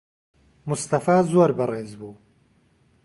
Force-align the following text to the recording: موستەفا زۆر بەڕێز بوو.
موستەفا 0.67 1.17
زۆر 1.31 1.49
بەڕێز 1.57 1.91
بوو. 1.99 2.13